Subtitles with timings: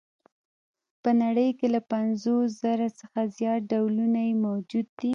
[1.03, 5.09] په نړۍ کې له پنځوس زره څخه زیات ډولونه یې موجود دي.